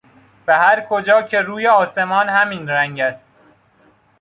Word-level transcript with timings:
به 0.45 0.55
هر 0.57 0.81
کجا 0.89 1.21
که 1.21 1.41
روی 1.41 1.67
آسمان 1.67 2.29
همین 2.29 2.67
رنگ 2.67 2.99
است. 2.99 3.31